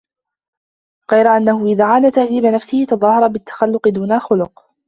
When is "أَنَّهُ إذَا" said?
1.27-1.83